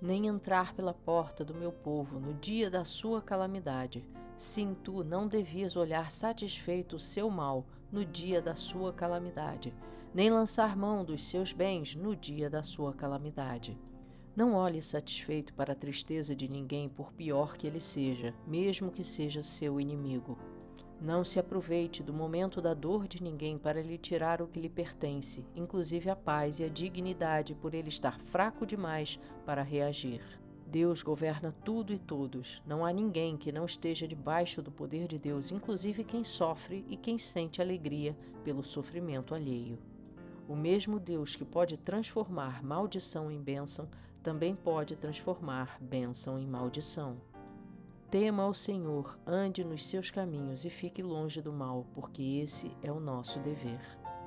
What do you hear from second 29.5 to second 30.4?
reagir.